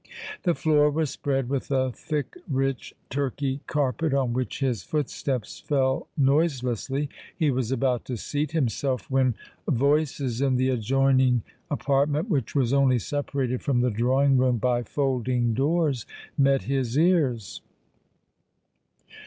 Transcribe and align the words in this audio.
The 0.41 0.55
floor 0.55 0.89
was 0.89 1.11
spread 1.11 1.47
with 1.47 1.69
a 1.69 1.91
thick, 1.91 2.35
rich 2.49 2.95
Turkey 3.11 3.61
carpet, 3.67 4.15
on 4.15 4.33
which 4.33 4.59
his 4.59 4.81
footsteps 4.81 5.59
fell 5.59 6.07
noiselessly. 6.17 7.07
He 7.37 7.51
was 7.51 7.71
about 7.71 8.05
to 8.05 8.17
seat 8.17 8.53
himself, 8.53 9.11
when 9.11 9.35
voices 9.69 10.41
in 10.41 10.55
the 10.55 10.69
adjoining 10.69 11.43
apartment, 11.69 12.29
which 12.31 12.55
was 12.55 12.73
only 12.73 12.97
separated 12.97 13.61
from 13.61 13.81
the 13.81 13.91
drawing 13.91 14.39
room 14.39 14.57
by 14.57 14.81
folding 14.81 15.53
doors, 15.53 16.07
met 16.35 16.63
his 16.63 16.97
ears. 16.97 17.61